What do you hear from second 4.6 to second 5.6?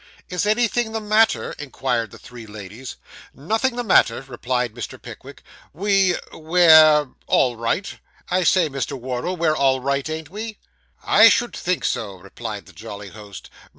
Mr. Pickwick.